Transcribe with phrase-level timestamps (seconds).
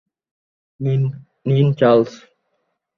[1.45, 2.11] নিন, চার্লস।